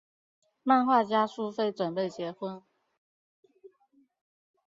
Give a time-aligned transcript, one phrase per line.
[0.63, 2.63] 漫画家苏菲准备结婚。